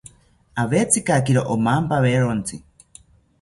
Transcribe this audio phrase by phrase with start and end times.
[0.61, 2.55] Awetzikakiro omampawerontzi